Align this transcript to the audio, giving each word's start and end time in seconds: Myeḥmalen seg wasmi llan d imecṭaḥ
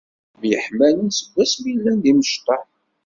Myeḥmalen 0.39 1.09
seg 1.17 1.27
wasmi 1.33 1.73
llan 1.77 1.97
d 2.03 2.05
imecṭaḥ 2.11 2.65